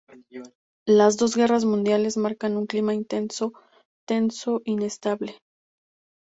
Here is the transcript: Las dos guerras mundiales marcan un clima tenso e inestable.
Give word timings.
Las 0.87 1.17
dos 1.17 1.35
guerras 1.35 1.63
mundiales 1.63 2.17
marcan 2.17 2.57
un 2.57 2.65
clima 2.65 2.93
tenso 3.05 3.53
e 4.09 4.25
inestable. 4.65 5.37